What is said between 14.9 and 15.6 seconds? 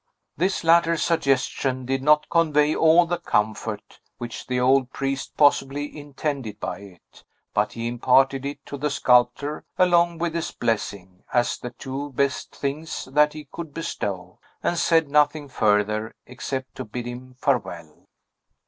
nothing